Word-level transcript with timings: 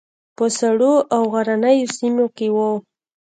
په 0.37 0.45
سړو 0.59 0.93
او 1.15 1.21
غرنیو 1.33 1.93
سیمو 1.97 2.25
کې 2.37 2.47
وو. 2.55 2.71